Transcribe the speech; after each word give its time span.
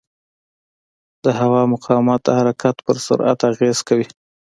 د 1.23 1.25
هوا 1.39 1.61
مقاومت 1.73 2.19
د 2.25 2.29
حرکت 2.39 2.75
پر 2.85 2.95
سرعت 3.05 3.39
اغېز 3.51 3.77
کوي. 3.87 4.07